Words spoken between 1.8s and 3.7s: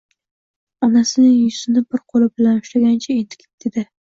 bir qo‘li bilan ushlaganicha, entikib